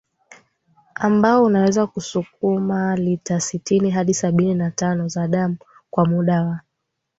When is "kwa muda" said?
5.89-6.43